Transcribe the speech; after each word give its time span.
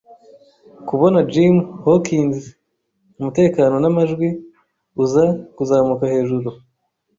kubona 0.87 1.17
Jim 1.31 1.55
Hawkins, 1.83 2.39
umutekano 3.19 3.75
n'amajwi, 3.79 4.27
uza 5.03 5.25
kuzamuka 5.55 6.03
hejuru 6.13 6.49